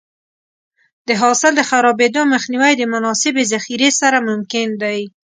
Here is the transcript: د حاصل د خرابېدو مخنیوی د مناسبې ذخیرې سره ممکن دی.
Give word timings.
د 1.07 1.09
حاصل 1.21 1.51
د 1.57 1.61
خرابېدو 1.69 2.21
مخنیوی 2.33 2.73
د 2.77 2.83
مناسبې 2.93 3.43
ذخیرې 3.53 3.89
سره 4.01 4.17
ممکن 4.29 4.67
دی. 4.83 4.99